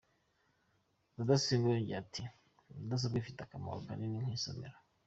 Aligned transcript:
Rudasingwa 1.15 1.69
yongeyeho 1.73 2.01
ati 2.05 2.23
“Mudasobwa 2.79 3.17
ifite 3.19 3.39
akamaro 3.41 3.79
kanini 3.87 4.17
nk’isomero. 4.23 4.77